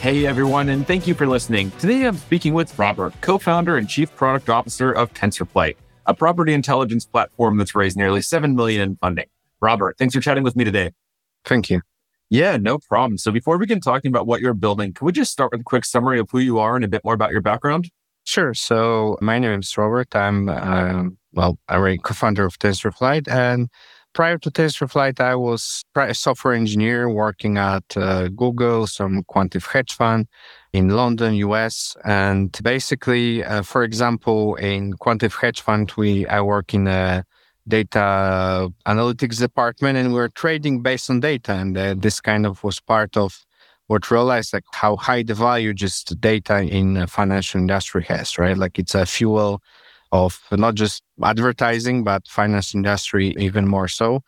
Hey 0.00 0.24
everyone, 0.24 0.70
and 0.70 0.86
thank 0.86 1.06
you 1.06 1.12
for 1.12 1.26
listening. 1.26 1.70
Today 1.72 2.06
I'm 2.06 2.16
speaking 2.16 2.54
with 2.54 2.78
Robert, 2.78 3.12
co 3.20 3.36
founder 3.36 3.76
and 3.76 3.86
chief 3.86 4.16
product 4.16 4.48
officer 4.48 4.90
of 4.90 5.12
TensorFlight, 5.12 5.76
a 6.06 6.14
property 6.14 6.54
intelligence 6.54 7.04
platform 7.04 7.58
that's 7.58 7.74
raised 7.74 7.98
nearly 7.98 8.22
7 8.22 8.56
million 8.56 8.80
in 8.80 8.96
funding. 8.96 9.26
Robert, 9.60 9.98
thanks 9.98 10.14
for 10.14 10.22
chatting 10.22 10.42
with 10.42 10.56
me 10.56 10.64
today. 10.64 10.92
Thank 11.44 11.68
you. 11.68 11.82
Yeah, 12.30 12.56
no 12.56 12.78
problem. 12.78 13.18
So 13.18 13.30
before 13.30 13.58
we 13.58 13.66
begin 13.66 13.80
talking 13.80 14.08
about 14.08 14.26
what 14.26 14.40
you're 14.40 14.54
building, 14.54 14.94
can 14.94 15.04
we 15.04 15.12
just 15.12 15.32
start 15.32 15.52
with 15.52 15.60
a 15.60 15.64
quick 15.64 15.84
summary 15.84 16.18
of 16.18 16.30
who 16.30 16.38
you 16.38 16.58
are 16.58 16.76
and 16.76 16.84
a 16.84 16.88
bit 16.88 17.04
more 17.04 17.12
about 17.12 17.32
your 17.32 17.42
background? 17.42 17.90
Sure. 18.24 18.54
So 18.54 19.18
my 19.20 19.38
name 19.38 19.60
is 19.60 19.76
Robert. 19.76 20.16
I'm, 20.16 20.48
uh, 20.48 21.10
well, 21.34 21.58
I'm 21.68 21.84
a 21.84 21.98
co-founder 21.98 22.46
of 22.46 22.58
TensorFlight 22.58 23.28
and 23.28 23.68
prior 24.12 24.38
to 24.38 24.50
TensorFlight, 24.50 25.20
I 25.20 25.34
was 25.34 25.84
a 25.96 26.14
software 26.14 26.54
engineer 26.54 27.08
working 27.08 27.58
at 27.58 27.84
uh, 27.96 28.28
Google, 28.28 28.86
some 28.86 29.22
quantitative 29.24 29.66
hedge 29.66 29.92
fund 29.92 30.26
in 30.72 30.88
London, 30.90 31.34
US. 31.34 31.96
And 32.04 32.56
basically, 32.62 33.44
uh, 33.44 33.62
for 33.62 33.82
example, 33.82 34.56
in 34.56 34.94
quantitative 34.94 35.38
hedge 35.40 35.60
fund, 35.60 35.92
we 35.96 36.26
I 36.26 36.40
work 36.40 36.74
in 36.74 36.86
a 36.86 37.24
data 37.68 38.72
analytics 38.86 39.38
department, 39.38 39.98
and 39.98 40.12
we're 40.12 40.28
trading 40.28 40.82
based 40.82 41.10
on 41.10 41.20
data. 41.20 41.52
And 41.52 41.76
uh, 41.76 41.94
this 41.96 42.20
kind 42.20 42.46
of 42.46 42.64
was 42.64 42.80
part 42.80 43.16
of 43.16 43.44
what 43.86 44.10
realized 44.10 44.52
like 44.52 44.64
how 44.72 44.96
high 44.96 45.22
the 45.22 45.34
value 45.34 45.74
just 45.74 46.20
data 46.20 46.62
in 46.62 47.06
financial 47.08 47.60
industry 47.60 48.04
has, 48.04 48.38
right? 48.38 48.56
Like 48.56 48.78
it's 48.78 48.94
a 48.94 49.04
fuel 49.04 49.60
of 50.12 50.40
not 50.52 50.74
just 50.74 51.02
advertising, 51.22 52.04
but 52.04 52.26
finance 52.28 52.74
industry 52.74 53.34
even 53.38 53.66
more 53.68 53.88
so. 53.88 54.22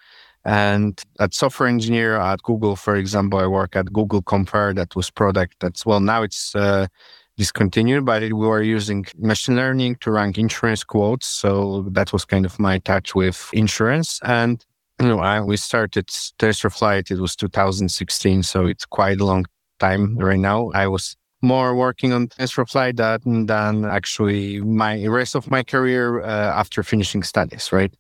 And 0.45 1.01
at 1.21 1.35
software 1.35 1.69
engineer 1.69 2.17
at 2.17 2.43
Google, 2.43 2.75
for 2.75 2.97
example, 2.97 3.39
I 3.39 3.47
work 3.47 3.77
at 3.77 3.93
Google 3.93 4.23
Compare. 4.23 4.75
That 4.75 4.97
was 4.97 5.11
product 5.11 5.57
that's 5.61 5.87
well 5.87 6.01
now 6.01 6.23
it's 6.23 6.55
uh, 6.57 6.89
discontinued, 7.37 8.05
but 8.05 8.23
it, 8.23 8.33
we 8.33 8.47
were 8.47 8.63
using 8.63 9.07
machine 9.19 9.57
learning 9.57 9.97
to 10.01 10.11
rank 10.11 10.39
insurance 10.39 10.83
quotes. 10.85 11.27
So 11.27 11.87
that 11.93 12.13
was 12.13 12.25
kind 12.25 12.45
of 12.45 12.59
my 12.59 12.79
touch 12.79 13.15
with 13.15 13.51
insurance. 13.53 14.19
And 14.25 14.65
you 15.01 15.09
know, 15.09 15.21
I, 15.21 15.41
we 15.41 15.57
started 15.57 16.07
TensorFlight. 16.07 17.11
It 17.11 17.21
was 17.21 17.37
2016, 17.37 18.43
so 18.43 18.67
it's 18.67 18.85
quite 18.85 19.21
a 19.21 19.25
long 19.25 19.47
time 19.79 20.17
right 20.19 20.39
now. 20.39 20.71
I 20.75 20.87
was 20.89 21.17
more 21.43 21.75
working 21.75 22.13
on 22.13 22.29
TensorFlight 22.29 22.97
than, 22.97 23.47
than 23.47 23.85
actually 23.85 24.61
my 24.61 25.05
rest 25.07 25.35
of 25.35 25.51
my 25.51 25.65
career 25.65 26.23
uh, 26.23 26.27
after 26.27 26.83
finishing 26.85 27.25
studies, 27.25 27.73
right? 27.73 27.93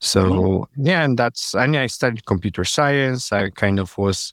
So 0.00 0.24
mm-hmm. 0.24 0.86
yeah, 0.86 1.04
and 1.04 1.18
that's 1.18 1.54
and 1.54 1.76
I 1.76 1.86
studied 1.86 2.24
computer 2.24 2.64
science. 2.64 3.32
I 3.32 3.50
kind 3.50 3.78
of 3.78 3.96
was, 3.98 4.32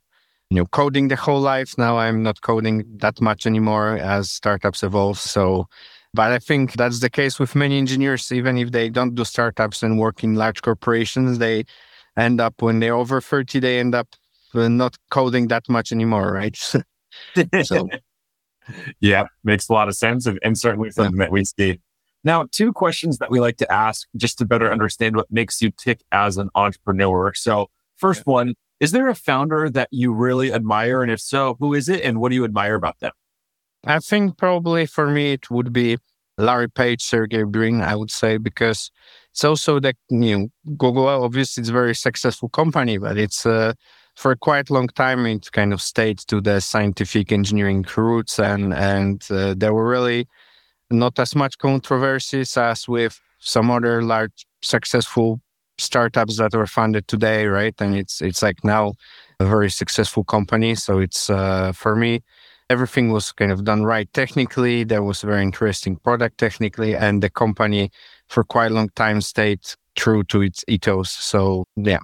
you 0.50 0.58
know, 0.58 0.66
coding 0.66 1.10
the 1.10 1.18
whole 1.18 1.42
life. 1.42 1.78
Now 1.78 1.98
I'm 1.98 2.24
not 2.24 2.42
coding 2.42 2.86
that 2.98 3.20
much 3.20 3.46
anymore 3.46 3.98
as 3.98 4.32
startups 4.32 4.82
evolve. 4.82 5.20
So, 5.20 5.68
but 6.14 6.32
I 6.32 6.40
think 6.40 6.74
that's 6.74 7.02
the 7.02 7.10
case 7.10 7.40
with 7.40 7.56
many 7.56 7.78
engineers. 7.78 8.32
Even 8.32 8.58
if 8.58 8.72
they 8.72 8.90
don't 8.90 9.14
do 9.14 9.26
startups 9.26 9.84
and 9.84 10.00
work 10.00 10.24
in 10.24 10.36
large 10.36 10.62
corporations, 10.62 11.38
they 11.38 11.66
end 12.16 12.40
up 12.40 12.62
when 12.62 12.80
they're 12.80 12.96
over 12.96 13.20
thirty, 13.20 13.60
they 13.60 13.80
end 13.80 13.94
up 13.94 14.08
uh, 14.56 14.70
not 14.70 14.96
coding 15.12 15.50
that 15.50 15.68
much 15.68 15.92
anymore, 15.92 16.32
right? 16.32 16.56
so 17.64 17.90
yeah, 19.00 19.26
makes 19.44 19.70
a 19.70 19.74
lot 19.74 19.88
of 19.88 19.96
sense 19.96 20.26
and, 20.26 20.40
and 20.44 20.58
certainly 20.58 20.92
something 20.92 21.18
yeah. 21.18 21.26
that 21.26 21.32
we 21.32 21.46
see. 21.46 21.80
Now, 22.24 22.46
two 22.52 22.72
questions 22.72 23.18
that 23.18 23.30
we 23.30 23.40
like 23.40 23.58
to 23.58 23.72
ask 23.72 24.08
just 24.16 24.38
to 24.38 24.46
better 24.46 24.72
understand 24.72 25.16
what 25.16 25.30
makes 25.30 25.62
you 25.62 25.72
tick 25.72 26.04
as 26.12 26.38
an 26.38 26.50
entrepreneur. 26.56 27.34
So, 27.34 27.70
first 27.98 28.26
one, 28.26 28.56
is 28.80 28.92
there 28.92 29.10
a 29.10 29.16
founder 29.16 29.70
that 29.70 29.90
you 29.92 30.14
really 30.14 30.54
admire? 30.54 31.02
And 31.02 31.12
if 31.12 31.20
so, 31.20 31.58
who 31.60 31.74
is 31.74 31.90
it 31.90 32.02
and 32.04 32.20
what 32.20 32.30
do 32.30 32.36
you 32.36 32.46
admire 32.46 32.76
about 32.76 33.00
them? 33.00 33.12
I 33.86 34.00
think 34.00 34.38
probably 34.38 34.86
for 34.86 35.10
me, 35.10 35.34
it 35.34 35.52
would 35.52 35.74
be 35.74 35.98
Larry 36.38 36.70
Page, 36.70 37.04
Sergey 37.04 37.44
Brin, 37.44 37.82
I 37.82 37.96
would 37.96 38.12
say, 38.12 38.38
because 38.38 38.90
it's 39.32 39.44
also 39.44 39.80
that, 39.82 39.96
you 40.10 40.38
know, 40.38 40.48
Google, 40.78 41.08
obviously, 41.08 41.62
it's 41.62 41.70
a 41.70 41.74
very 41.74 41.94
successful 41.94 42.50
company, 42.50 42.98
but 42.98 43.18
it's, 43.18 43.46
uh, 43.46 43.74
for 44.16 44.36
quite 44.36 44.70
a 44.70 44.74
long 44.74 44.88
time 44.90 45.26
it 45.26 45.52
kind 45.52 45.74
of 45.74 45.82
stayed 45.82 46.20
to 46.20 46.40
the 46.42 46.60
scientific 46.60 47.32
engineering 47.32 47.86
roots 47.98 48.40
and 48.40 48.74
and 48.74 49.26
uh, 49.32 49.54
there 49.58 49.74
were 49.74 49.88
really 49.88 50.28
not 50.92 51.18
as 51.20 51.36
much 51.36 51.58
controversies 51.58 52.56
as 52.58 52.88
with 52.88 53.20
some 53.40 53.72
other 53.72 54.02
large 54.02 54.46
successful 54.62 55.42
startups 55.78 56.38
that 56.38 56.54
were 56.54 56.68
funded 56.68 57.08
today 57.08 57.46
right? 57.46 57.74
And 57.80 57.96
it's 57.96 58.22
it's 58.22 58.42
like 58.42 58.64
now 58.64 58.94
a 59.40 59.46
very 59.46 59.70
successful 59.70 60.24
company. 60.24 60.76
So 60.76 61.00
it's 61.00 61.30
uh, 61.30 61.72
for 61.74 61.96
me 61.96 62.22
everything 62.70 63.12
was 63.12 63.32
kind 63.32 63.52
of 63.52 63.64
done 63.64 63.84
right 63.84 64.12
technically. 64.14 64.84
There 64.84 65.04
was 65.04 65.24
a 65.24 65.28
very 65.28 65.42
interesting 65.42 65.98
product 65.98 66.38
technically 66.38 66.96
and 66.96 67.22
the 67.22 67.30
company 67.30 67.92
for 68.28 68.44
quite 68.44 68.72
a 68.72 68.74
long 68.74 68.90
time 68.96 69.22
stayed 69.22 69.62
true 69.96 70.24
to 70.26 70.42
its 70.42 70.64
ethos. 70.68 71.10
So 71.10 71.66
yeah. 71.76 72.00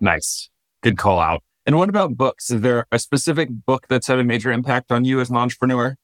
Nice 0.00 0.50
Good 0.84 0.98
call 0.98 1.18
out. 1.18 1.42
And 1.64 1.78
what 1.78 1.88
about 1.88 2.14
books? 2.14 2.50
Is 2.50 2.60
there 2.60 2.86
a 2.92 2.98
specific 2.98 3.48
book 3.50 3.86
that's 3.88 4.06
had 4.06 4.18
a 4.18 4.24
major 4.24 4.52
impact 4.52 4.92
on 4.92 5.06
you 5.06 5.18
as 5.18 5.30
an 5.30 5.36
entrepreneur? 5.36 5.96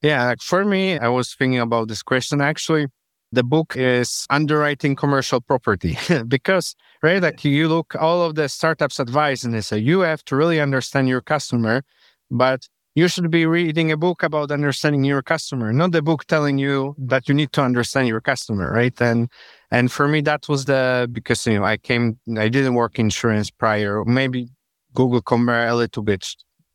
Yeah, 0.00 0.34
for 0.40 0.64
me, 0.64 0.98
I 0.98 1.08
was 1.08 1.34
thinking 1.34 1.60
about 1.60 1.88
this 1.88 2.02
question 2.02 2.40
actually. 2.40 2.86
The 3.32 3.42
book 3.42 3.76
is 3.76 4.24
underwriting 4.30 4.96
commercial 4.96 5.42
property 5.42 5.98
because, 6.28 6.74
right, 7.02 7.22
like 7.22 7.44
you 7.44 7.68
look 7.68 7.94
all 7.96 8.22
of 8.22 8.34
the 8.34 8.48
startups 8.48 8.98
advice 8.98 9.44
and 9.44 9.52
they 9.52 9.60
say 9.60 9.76
you 9.76 10.00
have 10.00 10.24
to 10.24 10.36
really 10.36 10.58
understand 10.58 11.06
your 11.08 11.20
customer, 11.20 11.82
but 12.30 12.66
you 12.94 13.08
should 13.08 13.30
be 13.30 13.46
reading 13.46 13.92
a 13.92 13.96
book 13.96 14.22
about 14.22 14.50
understanding 14.50 15.04
your 15.04 15.22
customer, 15.22 15.72
not 15.72 15.92
the 15.92 16.02
book 16.02 16.24
telling 16.26 16.58
you 16.58 16.94
that 16.98 17.28
you 17.28 17.34
need 17.34 17.52
to 17.52 17.62
understand 17.62 18.08
your 18.08 18.20
customer, 18.20 18.72
right? 18.72 19.00
And 19.00 19.28
and 19.70 19.92
for 19.92 20.08
me, 20.08 20.20
that 20.22 20.48
was 20.48 20.64
the 20.64 21.08
because 21.12 21.46
you 21.46 21.58
know 21.58 21.64
I 21.64 21.76
came, 21.76 22.18
I 22.36 22.48
didn't 22.48 22.74
work 22.74 22.98
insurance 22.98 23.50
prior. 23.50 24.04
Maybe 24.04 24.48
Google 24.94 25.22
Compare 25.22 25.68
a 25.68 25.74
little 25.74 26.02
bit 26.02 26.26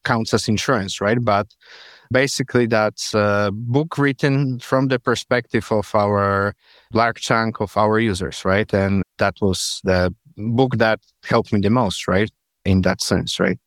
counts 0.04 0.34
as 0.34 0.48
insurance, 0.48 1.02
right? 1.02 1.18
But 1.22 1.48
basically, 2.12 2.68
that's 2.68 3.14
a 3.14 3.52
book 3.54 3.98
written 3.98 4.60
from 4.60 4.88
the 4.88 5.00
perspective 5.00 5.72
of 5.72 5.94
our 5.96 6.54
large 6.94 7.22
chunk 7.22 7.60
of 7.60 7.76
our 7.76 8.00
users, 8.00 8.46
right? 8.46 8.72
And 8.74 9.04
that 9.18 9.36
was 9.42 9.82
the 9.84 10.14
book 10.38 10.78
that 10.78 11.00
helped 11.24 11.52
me 11.54 11.60
the 11.60 11.70
most, 11.70 12.08
right? 12.08 12.32
In 12.66 12.82
that 12.82 13.02
sense, 13.02 13.40
right? 13.40 13.60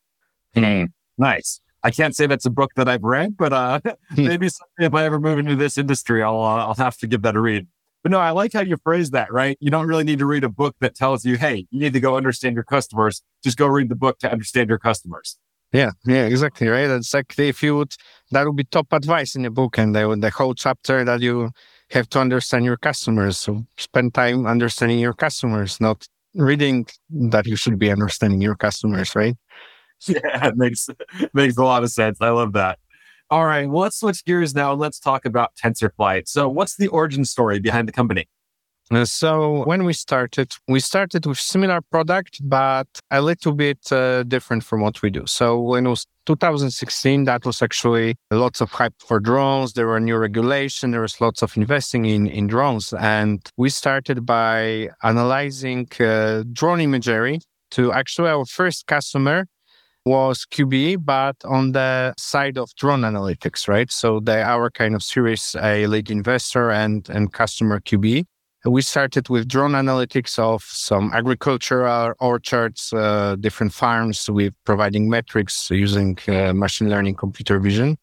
Mm, 0.55 0.89
nice. 1.19 1.61
I 1.87 1.93
can't 1.93 2.17
say 2.17 2.27
that's 2.27 2.45
a 2.45 2.51
book 2.51 2.73
that 2.75 2.89
I've 2.89 3.05
read, 3.05 3.37
but 3.37 3.53
uh, 3.53 3.79
hmm. 4.11 4.27
maybe 4.27 4.49
if 4.79 4.93
I 4.93 5.05
ever 5.05 5.21
move 5.21 5.39
into 5.39 5.55
this 5.55 5.79
industry, 5.79 6.21
I'll 6.21 6.41
uh, 6.41 6.67
I'll 6.67 6.75
have 6.75 6.97
to 6.99 7.07
give 7.07 7.23
that 7.23 7.37
a 7.37 7.41
read. 7.41 7.69
But 8.03 8.11
no, 8.11 8.19
I 8.19 8.31
like 8.31 8.53
how 8.55 8.63
you 8.63 8.77
phrase 8.77 9.11
that, 9.11 9.33
right? 9.33 9.57
You 9.61 9.71
don't 9.71 9.87
really 9.87 10.03
need 10.03 10.19
to 10.19 10.27
read 10.27 10.43
a 10.43 10.49
book 10.49 10.75
that 10.81 10.97
tells 10.97 11.25
you, 11.25 11.37
hey, 11.37 11.69
you 11.71 11.79
need 11.79 11.93
to 11.93 12.01
go 12.01 12.17
understand 12.17 12.57
your 12.57 12.65
customers. 12.65 13.23
Just 13.45 13.57
go 13.57 13.69
read 13.69 13.89
the 13.89 13.95
book 13.95 14.19
to 14.19 14.31
understand 14.31 14.69
your 14.69 14.81
customers. 14.81 15.39
Yeah, 15.73 15.93
yeah, 16.05 16.25
exactly, 16.27 16.67
right. 16.67 16.89
That's 16.89 17.15
like 17.15 17.39
if 17.39 17.63
you 17.63 17.77
would, 17.77 17.95
that 18.33 18.45
would 18.45 18.57
be 18.57 18.65
top 18.65 18.93
advice 18.93 19.37
in 19.37 19.43
the 19.43 19.51
book, 19.51 19.79
and 19.79 19.95
the, 19.95 20.17
the 20.21 20.31
whole 20.31 20.55
chapter 20.55 21.05
that 21.05 21.21
you 21.21 21.51
have 21.91 22.09
to 22.11 22.19
understand 22.19 22.65
your 22.65 22.79
customers. 22.79 23.39
So 23.39 23.65
spend 23.77 24.13
time 24.13 24.45
understanding 24.45 24.99
your 24.99 25.15
customers, 25.15 25.81
not 25.81 26.09
reading 26.35 26.87
that 27.31 27.47
you 27.47 27.55
should 27.55 27.79
be 27.79 27.93
understanding 27.93 28.41
your 28.41 28.57
customers, 28.57 29.15
right? 29.15 29.37
Yeah, 30.07 30.53
makes 30.55 30.89
makes 31.33 31.57
a 31.57 31.65
lot 31.65 31.83
of 31.83 31.91
sense. 31.91 32.19
I 32.21 32.29
love 32.31 32.53
that. 32.53 32.79
All 33.29 33.45
right, 33.45 33.69
well, 33.69 33.83
let's 33.83 33.99
switch 33.99 34.25
gears 34.25 34.55
now 34.55 34.73
and 34.73 34.81
let's 34.81 35.01
talk 35.01 35.25
about 35.25 35.53
TensorFlight. 35.57 36.29
So, 36.29 36.49
what's 36.49 36.77
the 36.77 36.89
origin 36.89 37.25
story 37.25 37.59
behind 37.59 37.89
the 37.89 37.93
company? 37.93 38.29
Uh, 38.91 39.05
so 39.05 39.65
when 39.65 39.85
we 39.85 39.93
started, 39.93 40.55
we 40.69 40.79
started 40.79 41.27
with 41.27 41.39
similar 41.39 41.81
product, 41.91 42.41
but 42.49 42.87
a 43.11 43.21
little 43.21 43.53
bit 43.53 43.91
uh, 43.91 44.23
different 44.23 44.63
from 44.63 44.81
what 44.81 45.03
we 45.03 45.11
do. 45.11 45.27
So 45.27 45.61
when 45.61 45.87
it 45.87 45.91
was 45.91 46.07
2016, 46.27 47.25
that 47.25 47.45
was 47.45 47.63
actually 47.63 48.15
lots 48.31 48.61
of 48.61 48.71
hype 48.71 48.95
for 49.01 49.19
drones. 49.19 49.73
There 49.73 49.89
were 49.89 49.99
new 49.99 50.17
regulation. 50.17 50.93
There 50.93 51.01
was 51.01 51.21
lots 51.21 51.43
of 51.43 51.57
investing 51.57 52.05
in, 52.05 52.29
in 52.29 52.47
drones. 52.47 52.93
And 52.93 53.41
we 53.57 53.71
started 53.71 54.25
by 54.25 54.91
analyzing 55.03 55.89
uh, 55.99 56.45
drone 56.53 56.81
imagery 56.81 57.41
to 57.73 57.93
actually 57.93 58.31
our 58.31 58.45
first 58.45 58.87
customer 58.87 59.47
was 60.07 60.47
QBE, 60.51 61.05
but 61.05 61.37
on 61.45 61.73
the 61.73 62.15
side 62.17 62.57
of 62.57 62.75
drone 62.77 63.03
analytics, 63.03 63.69
right? 63.69 63.91
So 63.91 64.21
they 64.21 64.41
our 64.41 64.71
kind 64.71 64.95
of 64.95 65.03
Series 65.03 65.57
A 65.61 65.87
lead 65.89 66.11
investor 66.11 66.71
and 66.71 67.07
and 67.11 67.33
customer 67.33 67.81
QBE. 67.81 68.25
We 68.65 68.83
started 68.83 69.29
with 69.29 69.47
drone 69.49 69.73
analytics 69.73 70.39
of 70.39 70.63
some 70.63 71.13
agricultural 71.13 72.15
orchards, 72.21 72.93
uh, 72.93 73.37
different 73.39 73.73
farms, 73.73 74.29
with 74.31 74.55
providing 74.65 75.09
metrics 75.09 75.71
using 75.71 76.19
uh, 76.27 76.53
machine 76.53 76.89
learning, 76.89 77.17
computer 77.17 77.61
vision. 77.61 77.97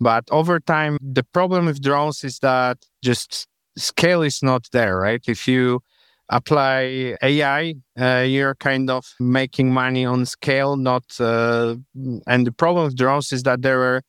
But 0.00 0.24
over 0.30 0.58
time, 0.58 0.98
the 1.00 1.22
problem 1.22 1.66
with 1.66 1.80
drones 1.80 2.24
is 2.24 2.38
that 2.40 2.78
just 3.04 3.46
scale 3.76 4.22
is 4.22 4.42
not 4.42 4.66
there, 4.72 4.96
right? 4.98 5.22
If 5.28 5.46
you 5.46 5.82
apply 6.32 7.16
AI, 7.22 7.74
uh, 8.00 8.24
you're 8.26 8.54
kind 8.54 8.90
of 8.90 9.06
making 9.20 9.72
money 9.72 10.04
on 10.04 10.26
scale, 10.26 10.76
not. 10.76 11.04
Uh, 11.20 11.76
and 12.26 12.46
the 12.46 12.52
problem 12.52 12.86
with 12.86 12.96
drones 12.96 13.32
is 13.32 13.42
that 13.44 13.62
there 13.62 13.82
are 13.82 14.02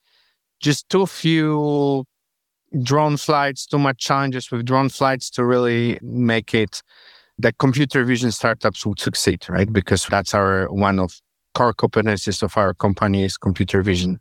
just 0.60 0.90
too 0.90 1.06
few 1.06 2.06
drone 2.82 3.18
flights, 3.18 3.66
too 3.66 3.78
much 3.78 4.00
challenges 4.00 4.50
with 4.52 4.66
drone 4.66 4.90
flights 4.90 5.30
to 5.32 5.46
really 5.46 6.00
make 6.02 6.54
it 6.54 6.82
that 7.40 7.58
computer 7.58 8.04
vision 8.06 8.32
startups 8.32 8.86
would 8.86 9.00
succeed, 9.00 9.46
right? 9.50 9.72
Because 9.72 10.06
that's 10.08 10.34
our 10.34 10.68
one 10.72 11.00
of 11.00 11.20
core 11.54 11.74
competencies 11.74 12.42
of 12.42 12.58
our 12.58 12.74
company 12.74 13.24
is 13.24 13.38
computer 13.38 13.82
vision. 13.82 14.20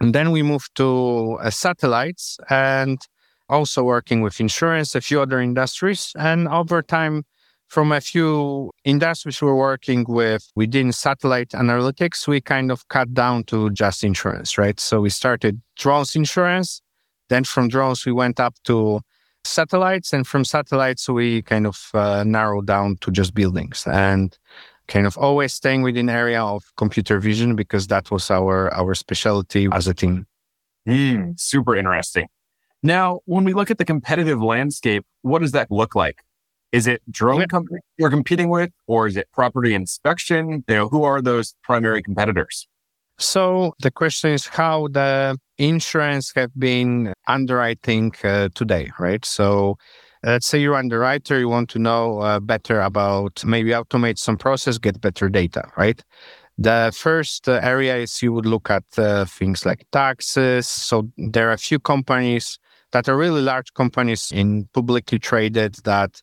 And 0.00 0.14
then 0.14 0.30
we 0.30 0.42
moved 0.42 0.76
to 0.76 1.38
uh, 1.40 1.50
satellites 1.50 2.38
and 2.50 3.00
also 3.48 3.82
working 3.82 4.20
with 4.20 4.40
insurance, 4.40 4.94
a 4.94 5.00
few 5.00 5.20
other 5.20 5.40
industries. 5.40 6.12
And 6.16 6.46
over 6.48 6.82
time, 6.82 7.24
from 7.68 7.92
a 7.92 8.00
few 8.00 8.72
industries 8.84 9.40
we're 9.42 9.54
working 9.54 10.04
with 10.08 10.50
within 10.56 10.90
satellite 10.90 11.50
analytics, 11.50 12.26
we 12.26 12.40
kind 12.40 12.72
of 12.72 12.88
cut 12.88 13.12
down 13.12 13.44
to 13.44 13.70
just 13.70 14.02
insurance, 14.02 14.56
right? 14.56 14.80
So 14.80 15.02
we 15.02 15.10
started 15.10 15.60
drones 15.76 16.16
insurance. 16.16 16.80
Then 17.28 17.44
from 17.44 17.68
drones, 17.68 18.06
we 18.06 18.12
went 18.12 18.40
up 18.40 18.54
to 18.64 19.00
satellites. 19.44 20.14
And 20.14 20.26
from 20.26 20.44
satellites, 20.44 21.08
we 21.08 21.42
kind 21.42 21.66
of 21.66 21.90
uh, 21.92 22.24
narrowed 22.24 22.66
down 22.66 22.96
to 23.02 23.10
just 23.10 23.34
buildings 23.34 23.84
and 23.86 24.36
kind 24.88 25.06
of 25.06 25.18
always 25.18 25.52
staying 25.52 25.82
within 25.82 26.08
area 26.08 26.42
of 26.42 26.64
computer 26.76 27.20
vision 27.20 27.54
because 27.54 27.88
that 27.88 28.10
was 28.10 28.30
our, 28.30 28.72
our 28.72 28.94
specialty 28.94 29.68
as 29.72 29.86
a 29.86 29.92
team. 29.92 30.26
Mm, 30.88 31.38
super 31.38 31.76
interesting. 31.76 32.28
Now, 32.82 33.20
when 33.26 33.44
we 33.44 33.52
look 33.52 33.70
at 33.70 33.76
the 33.76 33.84
competitive 33.84 34.40
landscape, 34.40 35.04
what 35.20 35.40
does 35.40 35.52
that 35.52 35.70
look 35.70 35.94
like? 35.94 36.22
Is 36.72 36.86
it 36.86 37.02
drone 37.10 37.40
yeah. 37.40 37.46
companies 37.46 37.82
you're 37.96 38.10
competing 38.10 38.50
with, 38.50 38.70
or 38.86 39.06
is 39.06 39.16
it 39.16 39.28
property 39.32 39.74
inspection? 39.74 40.64
You 40.68 40.74
know, 40.74 40.88
who 40.88 41.02
are 41.04 41.22
those 41.22 41.54
primary 41.62 42.02
competitors? 42.02 42.68
So 43.18 43.74
the 43.80 43.90
question 43.90 44.30
is 44.30 44.46
how 44.46 44.88
the 44.88 45.38
insurance 45.56 46.32
have 46.36 46.52
been 46.58 47.12
underwriting 47.26 48.12
uh, 48.22 48.48
today, 48.54 48.90
right? 48.98 49.24
So 49.24 49.76
let's 50.22 50.46
say 50.46 50.60
you're 50.60 50.76
underwriter, 50.76 51.38
you 51.38 51.48
want 51.48 51.70
to 51.70 51.78
know 51.78 52.20
uh, 52.20 52.38
better 52.38 52.80
about 52.80 53.44
maybe 53.44 53.70
automate 53.70 54.18
some 54.18 54.36
process, 54.36 54.78
get 54.78 55.00
better 55.00 55.28
data, 55.28 55.68
right? 55.76 56.00
The 56.58 56.92
first 56.94 57.48
uh, 57.48 57.60
area 57.62 57.96
is 57.96 58.22
you 58.22 58.32
would 58.32 58.46
look 58.46 58.70
at 58.70 58.84
uh, 58.96 59.24
things 59.24 59.64
like 59.64 59.86
taxes. 59.90 60.68
So 60.68 61.08
there 61.16 61.48
are 61.48 61.52
a 61.52 61.58
few 61.58 61.78
companies 61.78 62.58
that 62.92 63.08
are 63.08 63.16
really 63.16 63.42
large 63.42 63.74
companies 63.74 64.32
in 64.32 64.68
publicly 64.72 65.18
traded 65.18 65.74
that 65.84 66.20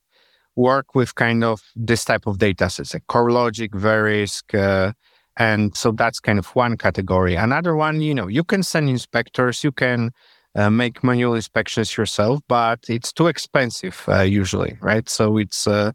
work 0.55 0.95
with 0.95 1.15
kind 1.15 1.43
of 1.43 1.61
this 1.75 2.05
type 2.05 2.27
of 2.27 2.37
data 2.37 2.69
sets, 2.69 2.93
like 2.93 3.05
CoreLogic, 3.07 3.71
Verisk, 3.71 4.53
uh, 4.57 4.93
and 5.37 5.75
so 5.75 5.91
that's 5.91 6.19
kind 6.19 6.39
of 6.39 6.47
one 6.55 6.77
category. 6.77 7.35
Another 7.35 7.75
one, 7.75 8.01
you 8.01 8.15
know, 8.15 8.27
you 8.27 8.43
can 8.43 8.63
send 8.63 8.89
inspectors, 8.89 9.63
you 9.63 9.71
can 9.71 10.11
uh, 10.55 10.69
make 10.69 11.03
manual 11.03 11.33
inspections 11.35 11.97
yourself, 11.97 12.39
but 12.47 12.79
it's 12.87 13.11
too 13.11 13.27
expensive 13.27 14.03
uh, 14.07 14.21
usually, 14.21 14.77
right? 14.81 15.09
So 15.09 15.37
it's 15.37 15.67
uh, 15.67 15.91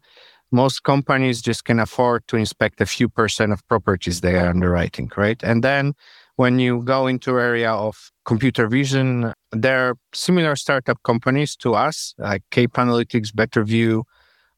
most 0.51 0.83
companies 0.83 1.41
just 1.41 1.65
can 1.65 1.79
afford 1.79 2.27
to 2.27 2.37
inspect 2.37 2.81
a 2.81 2.85
few 2.85 3.09
percent 3.09 3.51
of 3.51 3.67
properties 3.67 4.21
they 4.21 4.35
are 4.35 4.49
underwriting, 4.49 5.09
right? 5.17 5.41
And 5.41 5.63
then 5.63 5.93
when 6.35 6.59
you 6.59 6.83
go 6.83 7.07
into 7.07 7.39
area 7.39 7.71
of 7.71 8.11
computer 8.25 8.67
vision, 8.67 9.33
there 9.51 9.89
are 9.89 9.95
similar 10.13 10.55
startup 10.55 11.01
companies 11.03 11.55
to 11.57 11.73
us, 11.73 12.13
like 12.17 12.43
Cape 12.51 12.73
Analytics, 12.73 13.33
Better 13.33 13.63
BetterView, 13.63 14.03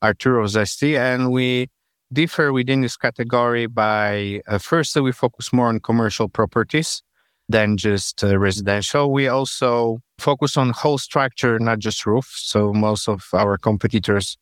Arturo 0.04 0.46
Zesty, 0.46 0.98
and 0.98 1.32
we 1.32 1.68
differ 2.12 2.54
within 2.54 2.82
this 2.82 2.98
category 2.98 3.66
by 3.66 4.42
uh, 4.48 4.58
first 4.58 4.96
we 4.96 5.12
focus 5.12 5.52
more 5.52 5.68
on 5.68 5.80
commercial 5.80 6.30
properties 6.30 7.02
than 7.50 7.78
just 7.78 8.24
uh, 8.24 8.38
residential. 8.38 9.12
We 9.12 9.28
also 9.28 10.00
focus 10.20 10.58
on 10.58 10.70
whole 10.72 10.98
structure, 10.98 11.60
not 11.60 11.80
just 11.80 12.06
roof. 12.06 12.32
So 12.36 12.74
most 12.74 13.08
of 13.08 13.24
our 13.34 13.58
competitors 13.58 14.38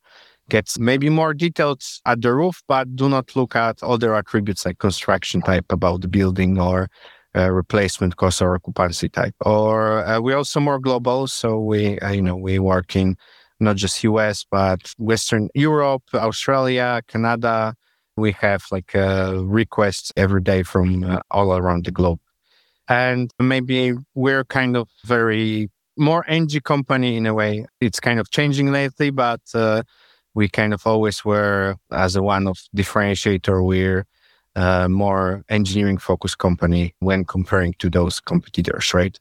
get 0.50 0.70
maybe 0.80 1.10
more 1.10 1.34
detailed 1.34 1.82
at 2.06 2.22
the 2.22 2.34
roof, 2.34 2.62
but 2.68 2.96
do 2.96 3.08
not 3.10 3.36
look 3.36 3.56
at 3.56 3.82
other 3.82 4.16
attributes 4.16 4.66
like 4.66 4.80
construction 4.80 5.42
type 5.42 5.66
about 5.72 6.02
the 6.02 6.08
building 6.08 6.60
or 6.60 6.90
uh, 7.36 7.50
replacement 7.50 8.18
cost 8.18 8.42
or 8.42 8.56
occupancy 8.56 9.10
type. 9.10 9.36
Or 9.42 10.06
uh, 10.06 10.20
we're 10.20 10.38
also 10.38 10.60
more 10.60 10.80
global, 10.80 11.28
so 11.28 11.60
we 11.60 12.00
uh, 12.00 12.12
you 12.12 12.22
know 12.22 12.36
we 12.36 12.60
work 12.60 12.96
in 12.96 13.16
not 13.62 13.78
just 13.78 14.04
US, 14.04 14.46
but 14.50 14.94
Western 14.98 15.50
Europe, 15.54 16.04
Australia, 16.14 17.02
Canada. 17.08 17.76
We 18.18 18.34
have 18.34 18.66
like 18.72 18.96
uh, 18.96 19.44
requests 19.46 20.12
every 20.18 20.42
day 20.42 20.64
from 20.64 21.04
uh, 21.04 21.20
all 21.32 21.56
around 21.56 21.86
the 21.86 21.92
globe. 21.92 22.20
And 22.90 23.32
maybe 23.40 23.94
we're 24.16 24.44
kind 24.44 24.76
of 24.76 24.90
very 25.06 25.70
more 25.98 26.26
NG 26.28 26.62
company 26.62 27.16
in 27.16 27.26
a 27.26 27.34
way. 27.34 27.66
It's 27.80 28.00
kind 28.00 28.20
of 28.20 28.32
changing 28.32 28.72
lately, 28.72 29.12
but 29.12 29.42
uh, 29.54 29.84
we 30.34 30.50
kind 30.50 30.74
of 30.74 30.86
always 30.86 31.24
were 31.24 31.76
as 31.92 32.16
a 32.16 32.24
one 32.24 32.48
of 32.48 32.58
differentiator. 32.76 33.66
We're 33.66 34.06
uh, 34.56 34.88
more 34.90 35.44
engineering 35.50 35.98
focused 35.98 36.38
company 36.38 36.94
when 37.00 37.24
comparing 37.24 37.74
to 37.80 37.90
those 37.90 38.20
competitors, 38.20 38.94
right? 38.94 39.18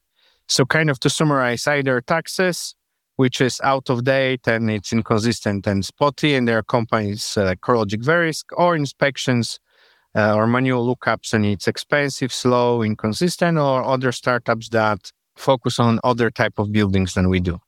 So 0.49 0.67
kind 0.67 0.91
of 0.91 0.99
to 1.01 1.11
summarize, 1.11 1.67
either 1.69 2.01
taxes, 2.01 2.75
which 3.21 3.39
is 3.43 3.61
out 3.63 3.91
of 3.91 4.05
date 4.05 4.49
and 4.49 4.71
it's 4.71 4.95
inconsistent 4.95 5.67
and 5.67 5.85
spotty. 5.85 6.35
And 6.35 6.49
there 6.49 6.57
are 6.57 6.63
companies 6.63 7.37
uh, 7.37 7.45
like 7.45 7.61
CoreLogic 7.61 8.03
Verisk 8.03 8.45
or 8.53 8.75
inspections 8.75 9.61
uh, 10.15 10.35
or 10.35 10.47
manual 10.47 10.83
lookups 10.91 11.35
and 11.35 11.45
it's 11.45 11.69
expensive, 11.69 12.33
slow, 12.33 12.83
inconsistent, 12.83 13.59
or 13.59 13.85
other 13.85 14.11
startups 14.11 14.71
that 14.71 15.13
focus 15.37 15.79
on 15.79 16.01
other 16.03 16.31
type 16.31 16.59
of 16.59 16.73
buildings 16.73 17.13
than 17.13 17.29
we 17.29 17.41
do. 17.41 17.59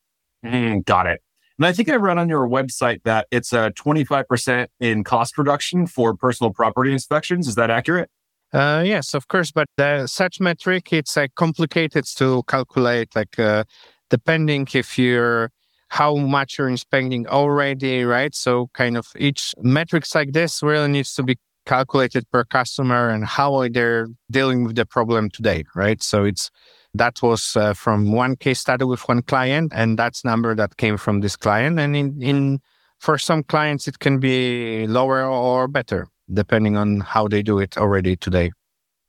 Mm, 0.43 0.87
got 0.87 1.07
it. 1.07 1.21
And 1.59 1.67
I 1.67 1.73
think 1.75 1.91
I 1.91 1.97
read 1.97 2.17
on 2.17 2.31
your 2.31 2.49
website 2.49 3.03
that 3.05 3.26
it's 3.31 3.53
a 3.53 3.73
25% 3.73 4.69
in 4.81 5.05
cost 5.05 5.37
reduction 5.37 5.87
for 5.87 6.17
personal 6.17 6.50
property 6.55 6.93
inspections. 6.95 7.47
Is 7.47 7.57
that 7.57 7.71
accurate? 7.71 8.09
Uh, 8.55 8.83
yes, 8.87 9.12
of 9.12 9.29
course, 9.29 9.50
but 9.53 9.67
the, 9.76 10.07
such 10.07 10.41
metric 10.41 10.93
it's 10.95 11.15
uh, 11.17 11.26
complicated 11.37 12.05
to 12.17 12.43
calculate. 12.49 13.15
Like 13.15 13.38
uh, 13.38 13.65
depending 14.12 14.69
if 14.75 14.99
you're 14.99 15.50
how 15.88 16.16
much 16.16 16.59
you're 16.59 16.76
spending 16.76 17.26
already, 17.26 18.04
right? 18.04 18.35
So 18.35 18.69
kind 18.75 18.97
of 18.97 19.07
each 19.19 19.54
metrics 19.61 20.14
like 20.14 20.33
this 20.33 20.62
really 20.62 20.88
needs 20.88 21.14
to 21.16 21.23
be 21.23 21.37
calculated 21.66 22.25
per 22.31 22.45
customer 22.45 23.09
and 23.09 23.25
how 23.25 23.69
they're 23.69 24.09
dealing 24.31 24.64
with 24.64 24.76
the 24.76 24.87
problem 24.87 25.31
today, 25.31 25.64
right? 25.75 26.02
So 26.02 26.25
it's 26.25 26.50
that 26.95 27.23
was 27.23 27.57
uh, 27.57 27.73
from 27.73 28.12
one 28.12 28.37
case 28.37 28.61
study 28.61 28.85
with 28.85 29.00
one 29.09 29.23
client, 29.23 29.73
and 29.75 29.99
that's 29.99 30.25
number 30.25 30.54
that 30.54 30.76
came 30.76 30.99
from 30.99 31.21
this 31.21 31.37
client. 31.37 31.78
And 31.81 31.97
in, 31.97 32.23
in 32.23 32.61
for 32.99 33.16
some 33.16 33.42
clients, 33.42 33.88
it 33.88 33.99
can 33.99 34.19
be 34.19 34.87
lower 34.87 35.25
or 35.25 35.69
better 35.69 36.07
depending 36.33 36.76
on 36.76 37.00
how 37.00 37.28
they 37.28 37.42
do 37.42 37.59
it 37.59 37.76
already 37.78 38.16
today. 38.16 38.52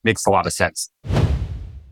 Makes 0.03 0.25
a 0.25 0.31
lot 0.31 0.47
of 0.47 0.53
sense. 0.53 0.89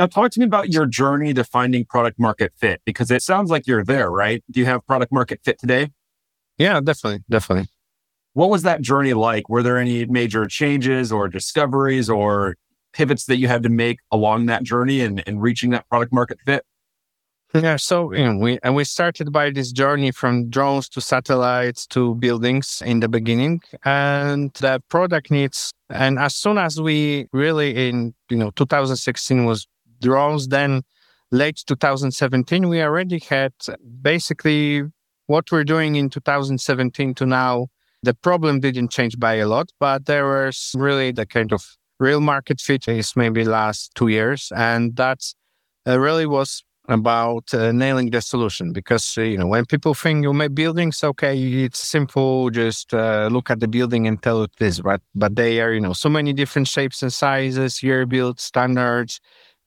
Now, 0.00 0.06
talk 0.06 0.30
to 0.30 0.40
me 0.40 0.46
about 0.46 0.72
your 0.72 0.86
journey 0.86 1.34
to 1.34 1.44
finding 1.44 1.84
product 1.84 2.18
market 2.18 2.54
fit 2.56 2.80
because 2.86 3.10
it 3.10 3.20
sounds 3.22 3.50
like 3.50 3.66
you're 3.66 3.84
there, 3.84 4.10
right? 4.10 4.42
Do 4.50 4.58
you 4.58 4.64
have 4.64 4.86
product 4.86 5.12
market 5.12 5.40
fit 5.44 5.58
today? 5.58 5.90
Yeah, 6.56 6.80
definitely. 6.80 7.22
Definitely. 7.28 7.68
What 8.32 8.48
was 8.48 8.62
that 8.62 8.80
journey 8.80 9.12
like? 9.12 9.50
Were 9.50 9.62
there 9.62 9.76
any 9.76 10.06
major 10.06 10.46
changes 10.46 11.12
or 11.12 11.28
discoveries 11.28 12.08
or 12.08 12.56
pivots 12.94 13.26
that 13.26 13.36
you 13.36 13.46
had 13.46 13.62
to 13.64 13.68
make 13.68 13.98
along 14.10 14.46
that 14.46 14.62
journey 14.62 15.02
and, 15.02 15.22
and 15.26 15.42
reaching 15.42 15.68
that 15.72 15.86
product 15.90 16.14
market 16.14 16.38
fit? 16.46 16.64
Yeah, 17.52 17.76
so 17.76 18.14
you 18.14 18.24
know, 18.24 18.38
we 18.38 18.58
and 18.62 18.74
we 18.76 18.84
started 18.84 19.32
by 19.32 19.50
this 19.50 19.70
journey 19.72 20.12
from 20.12 20.48
drones 20.48 20.88
to 20.90 21.02
satellites 21.02 21.84
to 21.88 22.14
buildings 22.14 22.80
in 22.86 23.00
the 23.00 23.08
beginning, 23.08 23.60
and 23.84 24.54
the 24.54 24.80
product 24.88 25.32
needs. 25.32 25.72
And 25.90 26.18
as 26.20 26.36
soon 26.36 26.58
as 26.58 26.80
we 26.80 27.26
really 27.32 27.88
in 27.88 28.14
you 28.30 28.36
know 28.36 28.50
2016 28.52 29.44
was 29.46 29.66
drones, 30.00 30.48
then 30.48 30.82
late 31.30 31.62
2017 31.66 32.68
we 32.68 32.82
already 32.82 33.20
had 33.20 33.52
basically 34.02 34.82
what 35.26 35.50
we're 35.52 35.64
doing 35.64 35.94
in 35.94 36.10
2017 36.10 37.14
to 37.14 37.26
now. 37.26 37.68
The 38.02 38.14
problem 38.14 38.60
didn't 38.60 38.90
change 38.90 39.18
by 39.18 39.34
a 39.34 39.46
lot, 39.46 39.70
but 39.78 40.06
there 40.06 40.26
was 40.26 40.72
really 40.74 41.12
the 41.12 41.26
kind 41.26 41.52
of 41.52 41.76
real 41.98 42.20
market 42.20 42.60
fit 42.60 42.88
is 42.88 43.14
maybe 43.14 43.44
last 43.44 43.94
two 43.94 44.08
years, 44.08 44.50
and 44.56 44.96
that's 44.96 45.34
uh, 45.86 45.98
really 46.00 46.26
was 46.26 46.64
about 46.88 47.54
uh, 47.54 47.70
nailing 47.70 48.10
the 48.10 48.20
solution 48.20 48.72
because 48.72 49.16
uh, 49.16 49.22
you 49.22 49.38
know 49.38 49.46
when 49.46 49.64
people 49.64 49.94
think 49.94 50.24
you 50.24 50.32
make 50.32 50.54
buildings 50.54 51.04
okay 51.04 51.38
it's 51.38 51.78
simple 51.78 52.50
just 52.50 52.92
uh, 52.92 53.28
look 53.30 53.48
at 53.48 53.60
the 53.60 53.68
building 53.68 54.08
and 54.08 54.22
tell 54.22 54.42
it 54.42 54.50
this 54.58 54.80
but 54.80 55.00
but 55.14 55.36
they 55.36 55.60
are 55.60 55.72
you 55.72 55.80
know 55.80 55.92
so 55.92 56.08
many 56.08 56.32
different 56.32 56.66
shapes 56.66 57.02
and 57.02 57.12
sizes 57.12 57.82
year 57.82 58.06
built 58.06 58.40
standards 58.40 59.20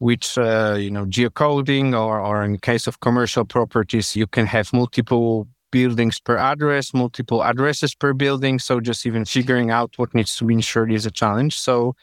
which 0.07 0.37
uh, 0.37 0.75
you 0.85 0.91
know 0.95 1.05
geocoding 1.05 1.87
or 2.03 2.19
or 2.19 2.43
in 2.43 2.57
case 2.57 2.85
of 2.87 2.99
commercial 2.99 3.45
properties 3.45 4.15
you 4.15 4.27
can 4.27 4.45
have 4.45 4.67
multiple 4.73 5.47
buildings 5.71 6.19
per 6.19 6.37
address 6.37 6.93
multiple 6.93 7.41
addresses 7.51 7.95
per 7.95 8.13
building 8.13 8.59
so 8.59 8.79
just 8.79 9.05
even 9.05 9.23
figuring 9.25 9.69
out 9.71 9.89
what 9.97 10.13
needs 10.13 10.35
to 10.35 10.43
be 10.45 10.53
insured 10.53 10.91
is 10.91 11.05
a 11.05 11.11
challenge 11.11 11.57
so 11.57 11.95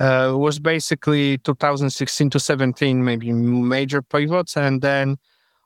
uh, 0.00 0.32
was 0.36 0.58
basically 0.58 1.38
2016 1.38 2.30
to 2.30 2.40
17, 2.40 3.04
maybe 3.04 3.32
major 3.32 4.02
pivots. 4.02 4.56
And 4.56 4.82
then 4.82 5.16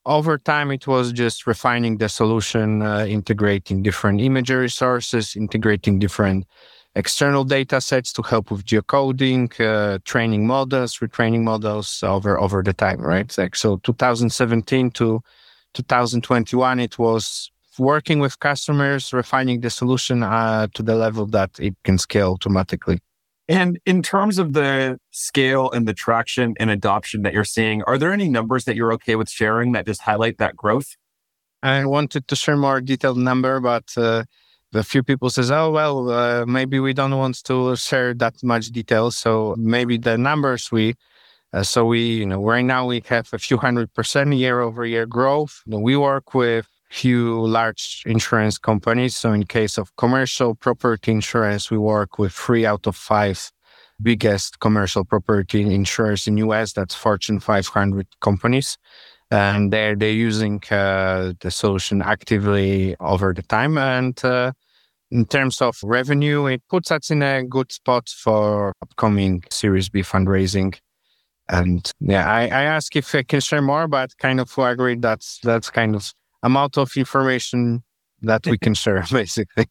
over 0.05 0.39
time, 0.39 0.71
it 0.71 0.87
was 0.87 1.13
just 1.13 1.47
refining 1.47 1.99
the 1.99 2.09
solution, 2.09 2.83
uh, 2.83 3.07
integrating 3.07 3.83
different 3.83 4.21
imagery 4.21 4.71
sources, 4.71 5.37
integrating 5.37 5.99
different 5.99 6.47
external 6.95 7.45
data 7.45 7.81
sets 7.81 8.13
to 8.15 8.23
help 8.23 8.51
with 8.51 8.65
geocoding, 8.65 9.49
uh, 9.61 9.99
training 10.05 10.47
models, 10.47 10.99
retraining 10.99 11.43
models 11.43 12.03
over, 12.03 12.39
over 12.39 12.63
the 12.63 12.73
time, 12.73 13.01
right? 13.01 13.37
Like, 13.39 13.57
so 13.57 13.77
2017 13.79 14.91
to 14.93 15.21
2021, 15.75 16.81
it 16.81 16.99
was 16.99 17.51
working 17.79 18.19
with 18.19 18.41
customers, 18.41 19.13
refining 19.13 19.61
the 19.61 19.71
solution 19.71 20.23
uh, 20.23 20.67
to 20.75 20.83
the 20.83 20.97
level 20.97 21.27
that 21.27 21.51
it 21.61 21.77
can 21.85 21.99
scale 21.99 22.33
automatically. 22.33 22.99
And 23.49 23.79
in 23.87 24.03
terms 24.03 24.39
of 24.39 24.53
the 24.53 24.99
scale 25.11 25.71
and 25.71 25.89
the 25.89 25.95
traction 25.95 26.55
and 26.61 26.69
adoption 26.69 27.23
that 27.23 27.33
you're 27.33 27.45
seeing, 27.45 27.83
are 27.85 27.97
there 27.97 28.13
any 28.13 28.29
numbers 28.29 28.65
that 28.65 28.77
you're 28.77 28.93
okay 28.95 29.17
with 29.17 29.31
sharing 29.31 29.73
that 29.73 29.87
just 29.87 30.03
highlight 30.03 30.37
that 30.39 30.55
growth? 30.55 30.97
I 31.63 31.87
wanted 31.87 32.29
to 32.29 32.37
share 32.37 32.57
more 32.57 32.81
detailed 32.81 33.17
number, 33.17 33.59
but 33.61 33.91
uh, 33.97 34.25
a 34.75 34.83
few 34.83 35.03
people 35.03 35.31
says, 35.31 35.51
"Oh 35.51 35.71
well, 35.71 36.11
uh, 36.11 36.47
maybe 36.47 36.81
we 36.81 36.93
don't 36.93 37.17
want 37.17 37.43
to 37.45 37.77
share 37.77 38.15
that 38.15 38.43
much 38.43 38.67
detail." 38.69 39.11
So 39.11 39.55
maybe 39.59 39.99
the 39.99 40.19
numbers 40.19 40.71
we, 40.73 40.95
uh, 41.53 41.63
so 41.63 41.87
we, 41.87 42.01
you 42.21 42.27
know, 42.27 42.43
right 42.45 42.65
now 42.65 42.87
we 42.87 43.03
have 43.09 43.29
a 43.33 43.39
few 43.39 43.59
hundred 43.59 43.93
percent 43.95 44.35
year 44.35 44.61
over 44.61 44.85
year 44.87 45.07
growth. 45.07 45.63
We 45.67 45.97
work 45.97 46.35
with 46.35 46.67
few 46.91 47.47
large 47.47 48.03
insurance 48.07 48.59
companies. 48.59 49.17
So 49.17 49.33
in 49.33 49.45
case 49.45 49.79
of 49.79 49.95
commercial 49.97 50.55
property 50.55 51.13
insurance, 51.13 51.71
we 51.71 51.79
work 51.79 52.19
with 52.19 52.33
three 52.33 52.65
out 52.67 52.87
of 52.87 52.97
five 52.97 53.51
biggest 54.01 54.61
commercial 54.61 55.05
property 55.05 55.63
insurers 55.75 56.27
in 56.27 56.39
US. 56.39 56.73
That's 56.73 56.95
Fortune 56.95 57.41
500 57.41 58.07
companies. 58.21 58.79
And 59.31 59.73
they're, 59.73 59.95
they're 59.95 60.11
using 60.11 60.63
uh, 60.71 61.35
the 61.41 61.51
solution 61.51 62.01
actively 62.01 62.97
over 62.99 63.35
the 63.35 63.43
time. 63.43 63.77
And 63.77 64.23
uh, 64.25 64.53
in 65.11 65.27
terms 65.27 65.61
of 65.61 65.79
revenue, 65.83 66.47
it 66.47 66.63
puts 66.69 66.91
us 66.91 67.11
in 67.11 67.23
a 67.23 67.45
good 67.45 67.73
spot 67.73 68.09
for 68.09 68.73
upcoming 68.83 69.45
Series 69.51 69.89
B 69.89 70.01
fundraising. 70.01 70.79
And 71.49 71.91
yeah, 72.01 72.31
I, 72.31 72.43
I 72.43 72.63
ask 72.65 72.95
if 72.95 73.15
I 73.15 73.23
can 73.23 73.41
share 73.41 73.63
more, 73.63 73.89
but 73.89 74.17
kind 74.19 74.41
of 74.41 74.57
agree 74.59 74.97
that's 74.97 75.39
that's 75.43 75.71
kind 75.71 75.95
of 75.95 76.13
amount 76.43 76.77
of 76.77 76.91
information 76.97 77.83
that 78.23 78.47
we 78.47 78.59
can 78.59 78.75
share, 78.75 79.05
basically. 79.13 79.67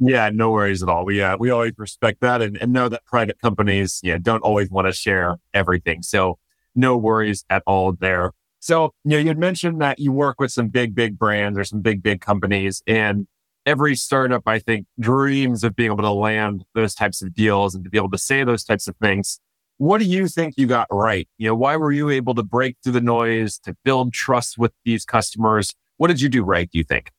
yeah, 0.00 0.30
no 0.32 0.50
worries 0.50 0.82
at 0.82 0.88
all. 0.88 1.04
We 1.04 1.22
uh, 1.22 1.36
we 1.38 1.50
always 1.50 1.74
respect 1.76 2.20
that 2.22 2.42
and, 2.42 2.56
and 2.56 2.72
know 2.72 2.88
that 2.88 3.04
private 3.04 3.40
companies 3.40 4.00
yeah 4.02 4.18
don't 4.20 4.42
always 4.42 4.70
want 4.70 4.88
to 4.88 4.92
share 4.92 5.36
everything. 5.54 6.02
So 6.02 6.38
no 6.74 6.96
worries 6.96 7.44
at 7.50 7.62
all 7.66 7.92
there. 7.92 8.32
So 8.66 8.94
you 9.04 9.12
know 9.12 9.18
you 9.18 9.28
had 9.28 9.38
mentioned 9.38 9.80
that 9.80 10.00
you 10.00 10.10
work 10.10 10.40
with 10.40 10.50
some 10.50 10.70
big 10.70 10.92
big 10.92 11.20
brands 11.20 11.56
or 11.56 11.62
some 11.62 11.82
big 11.82 12.02
big 12.02 12.20
companies, 12.20 12.82
and 12.84 13.28
every 13.64 13.94
startup 13.94 14.42
I 14.44 14.58
think 14.58 14.88
dreams 14.98 15.62
of 15.62 15.76
being 15.76 15.92
able 15.92 16.02
to 16.02 16.10
land 16.10 16.64
those 16.74 16.92
types 16.92 17.22
of 17.22 17.32
deals 17.32 17.76
and 17.76 17.84
to 17.84 17.90
be 17.90 17.96
able 17.96 18.10
to 18.10 18.18
say 18.18 18.42
those 18.42 18.64
types 18.64 18.88
of 18.88 18.96
things. 18.96 19.38
What 19.76 19.98
do 19.98 20.04
you 20.04 20.26
think 20.26 20.54
you 20.56 20.66
got 20.66 20.88
right? 20.90 21.28
You 21.38 21.46
know, 21.46 21.54
why 21.54 21.76
were 21.76 21.92
you 21.92 22.10
able 22.10 22.34
to 22.34 22.42
break 22.42 22.76
through 22.82 22.94
the 22.94 23.00
noise 23.00 23.56
to 23.60 23.76
build 23.84 24.12
trust 24.12 24.58
with 24.58 24.72
these 24.84 25.04
customers? 25.04 25.72
What 25.98 26.08
did 26.08 26.20
you 26.20 26.28
do 26.28 26.42
right, 26.42 26.68
do 26.68 26.76
you 26.78 26.84
think? 26.84 27.12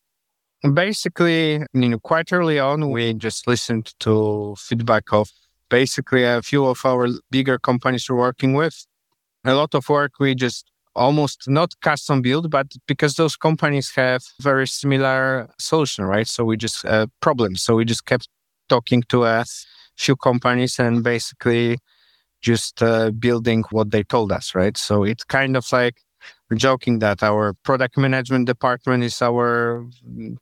Basically, 0.74 1.64
you 1.74 1.90
know, 1.90 2.00
quite 2.00 2.34
early 2.34 2.60
on, 2.60 2.92
we 2.92 3.14
just 3.14 3.48
listened 3.48 3.94
to 4.02 4.54
feedback 4.58 5.14
of 5.14 5.32
basically 5.70 6.26
a 6.26 6.42
few 6.42 6.66
of 6.66 6.86
our 6.86 7.08
bigger 7.32 7.58
companies 7.58 8.10
we're 8.10 8.18
working 8.18 8.54
with. 8.54 8.86
A 9.46 9.54
lot 9.54 9.74
of 9.76 9.88
work 9.88 10.20
we 10.20 10.36
just 10.36 10.70
almost 10.98 11.48
not 11.48 11.80
custom 11.82 12.22
build, 12.22 12.50
but 12.50 12.68
because 12.88 13.16
those 13.16 13.36
companies 13.36 13.92
have 13.96 14.22
very 14.42 14.68
similar 14.68 15.50
solution, 15.60 16.06
right? 16.06 16.28
So 16.28 16.44
we 16.44 16.58
just 16.58 16.86
uh, 16.86 17.08
problems. 17.22 17.62
So 17.62 17.76
we 17.76 17.86
just 17.86 18.06
kept 18.06 18.28
talking 18.68 19.04
to 19.10 19.24
a 19.26 19.46
few 19.96 20.16
companies 20.16 20.80
and 20.80 21.04
basically 21.04 21.78
just 22.42 22.84
uh, 22.84 23.12
building 23.12 23.64
what 23.72 23.92
they 23.92 24.04
told 24.04 24.32
us, 24.32 24.54
right? 24.56 24.78
So 24.78 25.04
it's 25.04 25.24
kind 25.24 25.56
of 25.56 25.66
like 25.72 26.02
we're 26.50 26.58
joking 26.58 27.00
that 27.00 27.24
our 27.24 27.54
product 27.64 27.98
management 27.98 28.46
department 28.48 29.04
is 29.04 29.22
our 29.22 29.86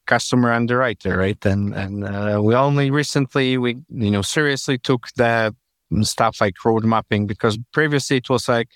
customer 0.05 0.51
underwriter, 0.51 1.17
right? 1.17 1.43
And 1.45 1.73
and 1.73 2.03
uh, 2.03 2.39
we 2.43 2.55
only 2.55 2.91
recently 2.91 3.57
we 3.57 3.77
you 3.89 4.11
know 4.11 4.21
seriously 4.21 4.77
took 4.77 5.07
the 5.15 5.55
stuff 6.01 6.41
like 6.41 6.63
road 6.65 6.83
mapping 6.83 7.27
because 7.27 7.57
previously 7.71 8.17
it 8.17 8.29
was 8.29 8.47
like 8.47 8.69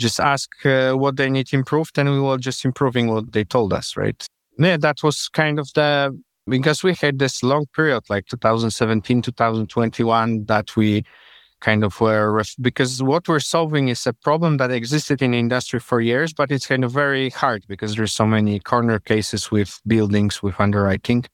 just 0.00 0.18
ask 0.18 0.48
uh, 0.64 0.92
what 0.92 1.16
they 1.16 1.30
need 1.30 1.52
improved 1.52 1.98
and 1.98 2.10
we 2.10 2.20
were 2.20 2.38
just 2.38 2.64
improving 2.64 3.06
what 3.08 3.32
they 3.32 3.44
told 3.44 3.72
us, 3.72 3.96
right? 3.96 4.26
Yeah, 4.58 4.76
that 4.78 5.02
was 5.02 5.28
kind 5.28 5.58
of 5.58 5.72
the 5.74 6.18
because 6.46 6.82
we 6.82 6.94
had 6.94 7.18
this 7.18 7.42
long 7.42 7.66
period 7.76 8.02
like 8.08 8.26
2017 8.26 9.22
2021 9.22 10.44
that 10.46 10.74
we 10.74 11.04
kind 11.60 11.84
of 11.84 12.00
where 12.00 12.42
because 12.60 13.02
what 13.02 13.28
we're 13.28 13.38
solving 13.38 13.88
is 13.88 14.06
a 14.06 14.12
problem 14.12 14.56
that 14.56 14.70
existed 14.70 15.22
in 15.22 15.34
industry 15.34 15.78
for 15.78 16.00
years, 16.00 16.32
but 16.32 16.50
it's 16.50 16.66
kind 16.66 16.84
of 16.84 16.90
very 16.90 17.30
hard 17.30 17.64
because 17.68 17.94
there's 17.94 18.12
so 18.12 18.26
many 18.26 18.58
corner 18.58 18.98
cases 18.98 19.50
with 19.50 19.80
buildings 19.86 20.42
with 20.42 20.58
underwriting. 20.58 21.24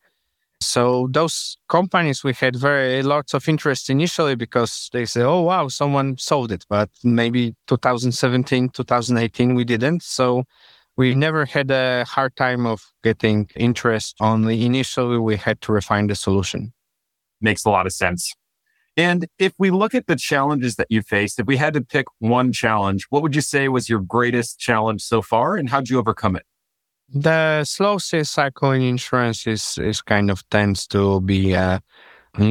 So 0.60 1.08
those 1.10 1.58
companies 1.68 2.24
we 2.24 2.32
had 2.32 2.56
very 2.56 3.02
lots 3.02 3.34
of 3.34 3.48
interest 3.48 3.90
initially 3.90 4.34
because 4.34 4.88
they 4.92 5.04
say, 5.04 5.22
"Oh 5.22 5.42
wow, 5.42 5.68
someone 5.68 6.16
sold 6.18 6.50
it," 6.50 6.64
but 6.68 6.90
maybe 7.04 7.54
2017, 7.66 8.70
2018 8.70 9.54
we 9.54 9.64
didn't. 9.64 10.02
So 10.02 10.44
we 10.96 11.14
never 11.14 11.44
had 11.46 11.70
a 11.70 12.04
hard 12.04 12.36
time 12.36 12.66
of 12.66 12.82
getting 13.04 13.48
interest. 13.56 14.16
Only 14.20 14.64
initially 14.64 15.18
we 15.18 15.36
had 15.36 15.60
to 15.62 15.72
refine 15.72 16.06
the 16.08 16.14
solution. 16.14 16.72
Makes 17.40 17.64
a 17.66 17.70
lot 17.70 17.86
of 17.86 17.92
sense. 17.94 18.32
And 18.96 19.26
if 19.38 19.54
we 19.58 19.70
look 19.70 19.94
at 19.94 20.06
the 20.08 20.16
challenges 20.16 20.76
that 20.76 20.88
you 20.90 21.02
faced, 21.02 21.40
if 21.40 21.46
we 21.46 21.56
had 21.58 21.74
to 21.74 21.82
pick 21.82 22.06
one 22.20 22.52
challenge, 22.52 23.06
what 23.10 23.22
would 23.22 23.34
you 23.36 23.42
say 23.42 23.68
was 23.68 23.88
your 23.90 24.00
greatest 24.00 24.58
challenge 24.60 25.02
so 25.02 25.22
far 25.22 25.56
and 25.56 25.70
how'd 25.70 25.88
you 25.90 25.98
overcome 25.98 26.36
it? 26.36 26.44
The 27.08 27.64
slow 27.64 27.98
sales 27.98 28.30
cycle 28.30 28.72
in 28.72 28.82
insurance 28.82 29.46
is, 29.46 29.78
is 29.78 30.02
kind 30.02 30.30
of 30.30 30.48
tends 30.50 30.86
to 30.88 31.20
be 31.20 31.52
a 31.52 31.80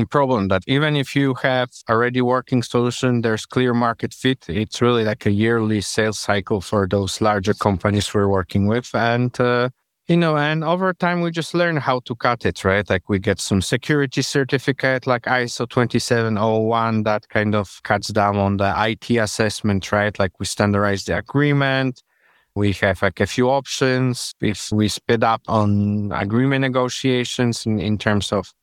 problem 0.09 0.47
that 0.47 0.63
even 0.67 0.95
if 0.95 1.15
you 1.15 1.33
have 1.35 1.69
already 1.89 2.21
working 2.21 2.63
solution, 2.63 3.21
there's 3.21 3.45
clear 3.45 3.73
market 3.73 4.13
fit. 4.13 4.45
It's 4.47 4.81
really 4.81 5.03
like 5.03 5.25
a 5.25 5.31
yearly 5.31 5.81
sales 5.81 6.17
cycle 6.17 6.61
for 6.61 6.87
those 6.87 7.21
larger 7.21 7.53
companies 7.53 8.13
we're 8.13 8.27
working 8.27 8.67
with. 8.67 8.89
And 8.95 9.37
uh, 9.39 9.69
you 10.07 10.17
know, 10.17 10.37
and 10.37 10.63
over 10.63 10.93
time 10.93 11.21
we 11.21 11.31
just 11.31 11.53
learn 11.53 11.77
how 11.77 11.99
to 12.05 12.15
cut 12.15 12.45
it, 12.45 12.63
right? 12.63 12.87
Like 12.87 13.09
we 13.09 13.17
get 13.19 13.39
some 13.39 13.61
security 13.61 14.21
certificate 14.21 15.07
like 15.07 15.23
ISO 15.23 15.67
2701 15.67 17.03
that 17.03 17.27
kind 17.29 17.55
of 17.55 17.79
cuts 17.83 18.09
down 18.09 18.37
on 18.37 18.57
the 18.57 18.73
IT 18.77 19.09
assessment, 19.17 19.91
right? 19.91 20.17
Like 20.19 20.39
we 20.39 20.45
standardize 20.45 21.05
the 21.05 21.17
agreement. 21.17 22.03
We 22.55 22.71
have 22.73 23.01
like 23.01 23.19
a 23.19 23.27
few 23.27 23.49
options. 23.49 24.33
If 24.41 24.71
we 24.71 24.87
speed 24.87 25.23
up 25.23 25.41
on 25.47 26.11
agreement 26.13 26.61
negotiations 26.61 27.65
in, 27.65 27.79
in 27.79 27.97
terms 27.97 28.31
of 28.31 28.53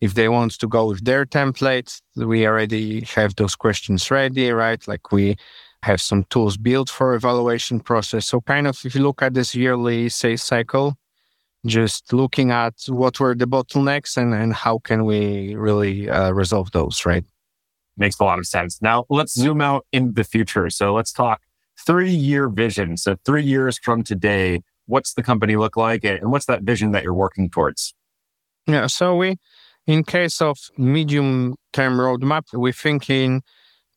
if 0.00 0.14
they 0.14 0.28
want 0.28 0.58
to 0.58 0.66
go 0.66 0.88
with 0.88 1.04
their 1.04 1.24
templates, 1.24 2.00
we 2.16 2.46
already 2.46 3.02
have 3.14 3.36
those 3.36 3.54
questions 3.54 4.10
ready, 4.10 4.50
right? 4.50 4.86
Like 4.88 5.12
we 5.12 5.36
have 5.84 6.00
some 6.00 6.24
tools 6.24 6.56
built 6.56 6.90
for 6.90 7.14
evaluation 7.14 7.80
process. 7.80 8.26
So 8.26 8.40
kind 8.40 8.66
of 8.66 8.84
if 8.84 8.94
you 8.94 9.02
look 9.02 9.22
at 9.22 9.34
this 9.34 9.54
yearly 9.54 10.08
sales 10.08 10.42
cycle, 10.42 10.96
just 11.64 12.12
looking 12.12 12.50
at 12.50 12.74
what 12.88 13.18
were 13.20 13.34
the 13.34 13.46
bottlenecks 13.46 14.16
and, 14.16 14.34
and 14.34 14.54
how 14.54 14.78
can 14.78 15.04
we 15.04 15.54
really 15.54 16.10
uh, 16.10 16.32
resolve 16.32 16.72
those, 16.72 17.06
right? 17.06 17.24
Makes 17.96 18.18
a 18.20 18.24
lot 18.24 18.38
of 18.38 18.46
sense. 18.46 18.82
Now 18.82 19.04
let's 19.08 19.34
zoom 19.34 19.60
out 19.60 19.86
in 19.92 20.14
the 20.14 20.24
future. 20.24 20.68
So 20.68 20.92
let's 20.92 21.12
talk 21.12 21.40
three 21.86 22.10
year 22.10 22.48
vision. 22.48 22.96
So 22.96 23.16
three 23.24 23.44
years 23.44 23.78
from 23.78 24.02
today, 24.02 24.60
what's 24.86 25.14
the 25.14 25.22
company 25.22 25.56
look 25.56 25.76
like 25.76 26.04
and 26.04 26.30
what's 26.30 26.46
that 26.46 26.62
vision 26.62 26.92
that 26.92 27.02
you're 27.02 27.14
working 27.14 27.48
towards? 27.48 27.94
Yeah. 28.66 28.88
So 28.88 29.16
we, 29.16 29.36
in 29.86 30.02
case 30.04 30.42
of 30.42 30.58
medium 30.76 31.54
term 31.72 31.96
roadmap, 31.98 32.42
we're 32.52 32.72
thinking 32.72 33.42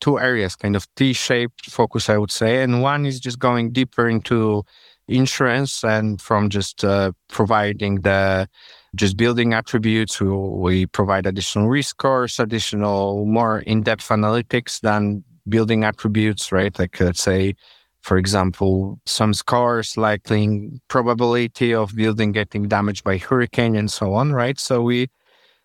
two 0.00 0.18
areas, 0.18 0.56
kind 0.56 0.76
of 0.76 0.86
T-shaped 0.94 1.66
focus, 1.70 2.08
I 2.08 2.16
would 2.16 2.30
say. 2.30 2.62
And 2.62 2.80
one 2.80 3.04
is 3.04 3.20
just 3.20 3.38
going 3.38 3.72
deeper 3.72 4.08
into 4.08 4.62
insurance 5.08 5.84
and 5.84 6.20
from 6.20 6.48
just 6.48 6.84
uh, 6.84 7.12
providing 7.28 8.02
the 8.02 8.48
just 8.96 9.16
building 9.16 9.52
attributes, 9.52 10.20
we, 10.20 10.28
we 10.28 10.86
provide 10.86 11.26
additional 11.26 11.68
risk 11.68 11.90
scores, 11.90 12.40
additional 12.40 13.24
more 13.26 13.60
in-depth 13.60 14.08
analytics 14.08 14.80
than 14.80 15.22
building 15.48 15.84
attributes, 15.84 16.50
right? 16.52 16.76
Like 16.78 16.98
let's 17.00 17.22
say, 17.22 17.54
for 18.00 18.16
example, 18.16 18.98
some 19.06 19.34
scores 19.34 19.96
likely 19.96 20.80
probability 20.88 21.74
of 21.74 21.94
building 21.94 22.32
getting 22.32 22.68
damaged 22.68 23.04
by 23.04 23.18
hurricane 23.18 23.76
and 23.76 23.90
so 23.90 24.14
on, 24.14 24.32
right? 24.32 24.58
So 24.58 24.82
we 24.82 25.08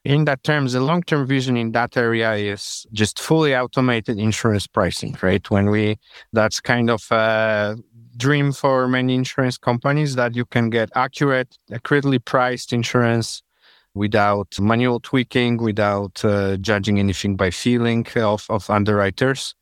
in 0.05 0.25
that 0.25 0.43
terms, 0.43 0.73
the 0.73 0.81
long-term 0.81 1.25
vision 1.25 1.57
in 1.57 1.71
that 1.71 1.97
area 1.97 2.33
is 2.35 2.85
just 2.93 3.19
fully 3.19 3.55
automated 3.55 4.19
insurance 4.19 4.67
pricing, 4.67 5.17
right? 5.23 5.49
When 5.49 5.71
we, 5.71 5.97
that's 6.31 6.61
kind 6.61 6.91
of 6.91 7.11
a 7.11 7.75
dream 8.15 8.51
for 8.51 8.87
many 8.87 9.15
insurance 9.15 9.57
companies 9.57 10.13
that 10.15 10.35
you 10.35 10.45
can 10.45 10.69
get 10.69 10.91
accurate, 10.95 11.57
accurately 11.73 12.19
priced 12.19 12.71
insurance 12.71 13.41
without 13.95 14.59
manual 14.59 14.99
tweaking, 14.99 15.57
without 15.57 16.23
uh, 16.23 16.57
judging 16.57 16.99
anything 16.99 17.35
by 17.35 17.49
feeling 17.49 18.05
of, 18.15 18.45
of 18.49 18.69
underwriters. 18.69 19.55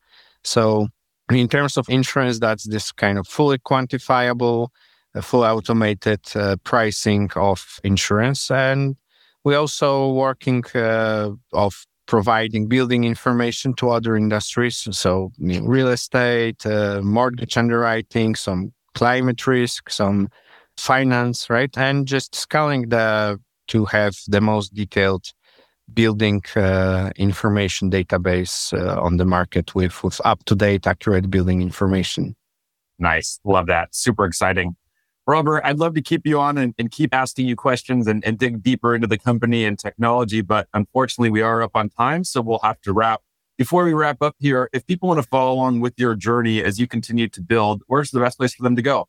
So 0.44 0.90
in 1.32 1.48
terms 1.48 1.78
of 1.78 1.88
insurance, 1.90 2.40
that's 2.40 2.66
this 2.66 2.92
kind 2.92 3.18
of 3.18 3.28
fully 3.28 3.58
quantifiable, 3.58 4.70
full 5.22 5.44
automated 5.44 6.22
uh, 6.36 6.56
pricing 6.64 7.30
of 7.36 7.80
insurance. 7.84 8.52
And 8.52 8.96
we're 9.44 9.60
also 9.60 10.12
working 10.12 10.64
uh, 10.76 11.32
of 11.54 11.86
providing 12.06 12.68
building 12.68 13.04
information 13.04 13.74
to 13.76 13.90
other 13.90 14.16
industries. 14.16 14.88
So 14.92 15.32
real 15.40 15.88
estate, 15.90 16.66
uh, 16.66 17.02
mortgage 17.02 17.58
underwriting, 17.58 18.36
some 18.36 18.74
climate 18.94 19.48
risk, 19.48 19.90
some 19.90 20.30
finance, 20.78 21.50
right? 21.50 21.76
And 21.78 22.06
just 22.06 22.36
scaling 22.36 22.90
the 22.90 23.40
to 23.68 23.86
have 23.86 24.16
the 24.28 24.42
most 24.42 24.74
detailed 24.74 25.26
building 25.94 26.42
uh, 26.56 27.12
information 27.16 27.92
database 27.92 28.74
uh, 28.74 29.02
on 29.02 29.18
the 29.18 29.26
market 29.26 29.76
with, 29.76 30.04
with 30.04 30.22
up 30.26 30.44
to 30.46 30.56
date, 30.56 30.88
accurate 30.88 31.30
building 31.30 31.62
information. 31.62 32.36
Nice. 33.00 33.40
Love 33.44 33.68
that. 33.68 33.94
Super 33.94 34.26
exciting. 34.26 34.76
Robert, 35.26 35.62
I'd 35.64 35.80
love 35.80 35.94
to 35.96 36.02
keep 36.02 36.26
you 36.26 36.40
on 36.40 36.58
and, 36.58 36.74
and 36.78 36.92
keep 36.92 37.14
asking 37.14 37.48
you 37.48 37.56
questions 37.56 38.08
and, 38.08 38.24
and, 38.26 38.38
dig 38.38 38.62
deeper 38.62 38.94
into 38.94 39.08
the 39.08 39.18
company 39.18 39.64
and 39.64 39.80
technology, 39.80 40.42
but 40.42 40.68
unfortunately, 40.74 41.30
we 41.30 41.42
are 41.42 41.62
up 41.62 41.72
on 41.76 41.88
time, 41.90 42.26
so 42.26 42.42
we'll 42.42 42.60
have 42.60 42.82
to 42.82 42.92
wrap. 42.92 43.22
Before 43.58 43.86
we 43.86 43.94
wrap 43.94 44.22
up 44.22 44.36
here, 44.40 44.70
if 44.74 44.86
people 44.86 45.08
want 45.08 45.22
to 45.22 45.28
follow 45.28 45.54
along 45.54 45.80
with 45.80 45.94
your 45.98 46.16
journey 46.16 46.62
as 46.62 46.78
you 46.78 46.88
continue 46.88 47.30
to 47.30 47.42
build, 47.42 47.84
where's 47.88 48.12
the 48.12 48.20
best 48.20 48.38
place 48.38 48.54
for 48.54 48.64
them 48.64 48.76
to 48.76 48.82
go? 48.82 49.08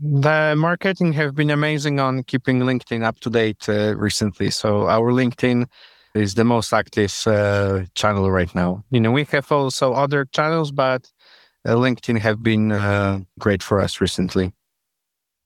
The 0.00 0.54
marketing 0.56 1.12
have 1.12 1.36
been 1.36 1.50
amazing 1.50 2.00
on 2.00 2.24
keeping 2.24 2.60
LinkedIn 2.60 3.04
up 3.04 3.20
to 3.20 3.30
date 3.30 3.68
uh, 3.68 3.94
recently. 3.96 4.50
So 4.50 4.88
our 4.88 5.12
LinkedIn 5.12 5.66
is 6.14 6.34
the 6.34 6.44
most 6.44 6.72
active 6.72 7.12
uh, 7.26 7.82
channel 7.94 8.30
right 8.30 8.54
now. 8.54 8.84
You 8.90 9.00
know, 9.00 9.10
we 9.10 9.24
have 9.24 9.50
also 9.50 9.92
other 9.92 10.24
channels, 10.26 10.70
but 10.70 11.10
uh, 11.66 11.74
LinkedIn 11.74 12.18
have 12.18 12.42
been 12.42 12.72
uh, 12.72 13.20
great 13.38 13.62
for 13.62 13.80
us 13.80 14.00
recently. 14.00 14.52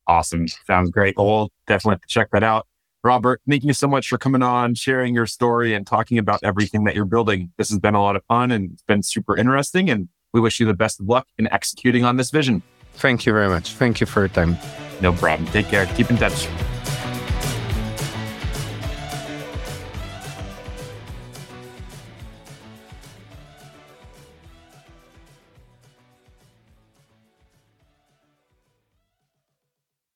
Awesome. 0.07 0.47
Sounds 0.67 0.91
great. 0.91 1.15
we'll 1.17 1.51
definitely 1.67 1.95
have 1.95 2.01
to 2.03 2.09
check 2.09 2.31
that 2.33 2.43
out. 2.43 2.67
Robert, 3.05 3.41
thank 3.49 3.63
you 3.63 3.73
so 3.73 3.87
much 3.87 4.09
for 4.09 4.19
coming 4.19 4.43
on, 4.43 4.75
sharing 4.75 5.15
your 5.15 5.27
story 5.27 5.73
and 5.75 5.87
talking 5.87 6.19
about 6.19 6.41
everything 6.43 6.85
that 6.85 6.95
you're 6.95 7.05
building. 7.05 7.53
This 7.57 7.71
has 7.71 7.79
been 7.79 7.95
a 7.95 8.03
lot 8.03 8.17
of 8.17 8.25
fun 8.25 8.51
and 8.51 8.73
it's 8.73 8.83
been 8.83 9.03
super 9.03 9.37
interesting. 9.37 9.89
And 9.89 10.09
we 10.33 10.41
wish 10.41 10.59
you 10.61 10.67
the 10.67 10.75
best 10.75 11.01
of 11.01 11.07
luck 11.07 11.27
in 11.39 11.51
executing 11.53 12.05
on 12.05 12.17
this 12.17 12.31
vision. 12.31 12.63
Thank 12.95 13.25
you 13.25 13.33
very 13.33 13.49
much. 13.49 13.75
Thank 13.75 14.01
you 14.01 14.07
for 14.07 14.21
your 14.21 14.29
time. 14.29 14.59
No 15.01 15.13
problem. 15.13 15.49
Take 15.51 15.69
care. 15.69 15.87
Keep 15.87 16.11
in 16.11 16.17
touch. 16.17 16.49